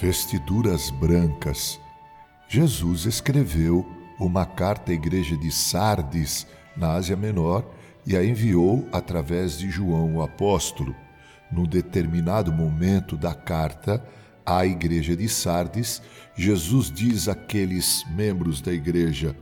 [0.00, 1.80] vestiduras brancas.
[2.48, 3.86] Jesus escreveu
[4.18, 6.46] uma carta à igreja de Sardes,
[6.76, 7.64] na Ásia Menor,
[8.06, 10.94] e a enviou através de João o apóstolo.
[11.50, 14.04] Num determinado momento da carta
[14.44, 16.02] à igreja de Sardes,
[16.36, 19.36] Jesus diz àqueles membros da igreja: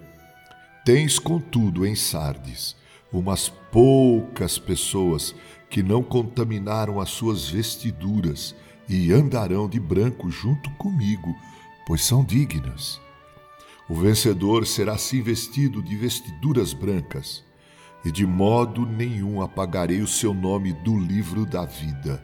[0.84, 2.76] Tens, contudo, em Sardes
[3.12, 5.34] umas poucas pessoas
[5.68, 8.54] que não contaminaram as suas vestiduras
[8.88, 11.34] e andarão de branco junto comigo,
[11.86, 13.00] pois são dignas.
[13.88, 17.44] O vencedor será assim vestido de vestiduras brancas,
[18.04, 22.22] e de modo nenhum apagarei o seu nome do livro da vida.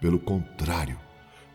[0.00, 0.98] Pelo contrário,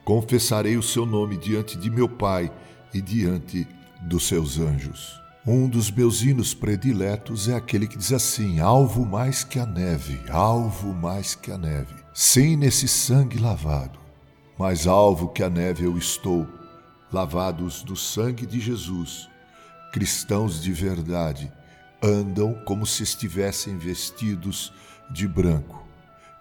[0.03, 2.51] confessarei o seu nome diante de meu Pai
[2.93, 3.67] e diante
[4.01, 5.19] dos seus anjos.
[5.47, 10.19] Um dos meus hinos prediletos é aquele que diz assim: Alvo mais que a neve,
[10.29, 11.93] alvo mais que a neve.
[12.13, 13.99] Sim, nesse sangue lavado,
[14.57, 16.47] mais alvo que a neve eu estou,
[17.11, 19.29] lavados do sangue de Jesus.
[19.91, 21.51] Cristãos de verdade
[22.01, 24.71] andam como se estivessem vestidos
[25.11, 25.85] de branco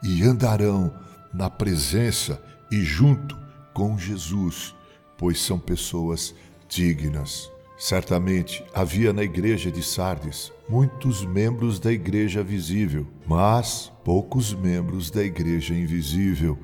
[0.03, 0.93] e andarão
[1.33, 2.41] na presença
[2.71, 3.37] e junto
[3.73, 4.75] com Jesus,
[5.17, 6.35] pois são pessoas
[6.69, 7.51] dignas.
[7.77, 15.25] Certamente havia na igreja de Sardes muitos membros da igreja visível, mas poucos membros da
[15.25, 16.59] igreja invisível.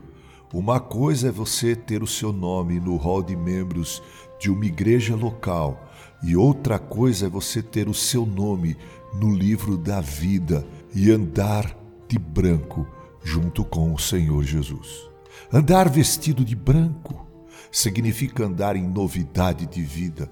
[0.53, 4.03] Uma coisa é você ter o seu nome no hall de membros
[4.41, 5.89] de uma igreja local,
[6.25, 8.77] e outra coisa é você ter o seu nome
[9.15, 11.77] no livro da vida e andar
[12.09, 12.85] de branco
[13.23, 15.09] junto com o Senhor Jesus.
[15.53, 17.25] Andar vestido de branco
[17.71, 20.29] significa andar em novidade de vida,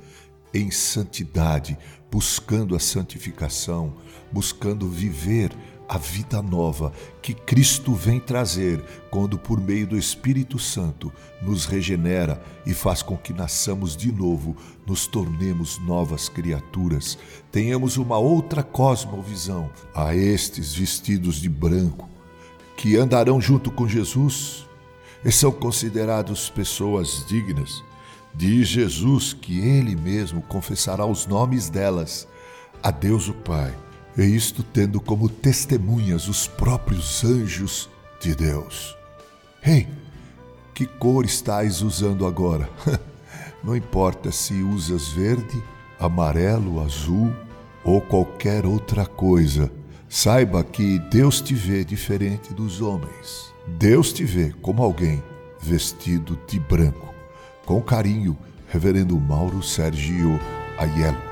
[0.52, 1.78] em santidade,
[2.10, 3.94] buscando a santificação,
[4.32, 5.52] buscando viver
[5.88, 12.42] a vida nova que Cristo vem trazer quando, por meio do Espírito Santo, nos regenera
[12.66, 14.56] e faz com que nasçamos de novo,
[14.86, 17.18] nos tornemos novas criaturas,
[17.50, 19.70] tenhamos uma outra cosmovisão.
[19.94, 22.08] A estes vestidos de branco,
[22.76, 24.66] que andarão junto com Jesus,
[25.24, 27.82] e são considerados pessoas dignas
[28.38, 32.28] Diz Jesus que ele mesmo confessará os nomes delas
[32.80, 33.74] a Deus o Pai,
[34.18, 37.88] e isto tendo como testemunhas os próprios anjos
[38.20, 38.96] de Deus.
[39.64, 39.86] Ei,
[40.74, 42.68] que cor estás usando agora?
[43.62, 45.62] Não importa se usas verde,
[46.00, 47.32] amarelo, azul
[47.84, 49.70] ou qualquer outra coisa.
[50.08, 53.52] Saiba que Deus te vê diferente dos homens.
[53.66, 55.22] Deus te vê como alguém
[55.60, 57.14] vestido de branco.
[57.64, 58.36] Com carinho,
[58.68, 60.38] Reverendo Mauro Sergio
[60.78, 61.27] Aiello.